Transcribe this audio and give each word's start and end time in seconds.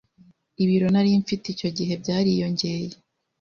ibiro 0.63 0.87
nari 0.93 1.09
mfite 1.23 1.45
icyo 1.53 1.69
gihe 1.77 1.93
byariyongereye 2.01 2.95